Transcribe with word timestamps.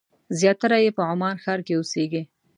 زیاتره 0.39 0.77
یې 0.85 0.91
په 0.97 1.01
عمان 1.11 1.35
ښار 1.43 1.59
کې 1.65 1.73
اوسېږي. 1.75 2.21